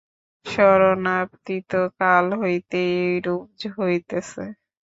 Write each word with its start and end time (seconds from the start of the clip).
স্মরণাতীত 0.45 1.71
কাল 1.99 2.25
হইতেই 2.41 2.91
এইরূপ 3.05 3.41
হইতেছে। 3.77 4.43